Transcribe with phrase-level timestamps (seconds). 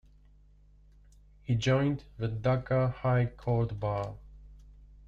[1.43, 4.15] He joined the Dhaka High Court Bar.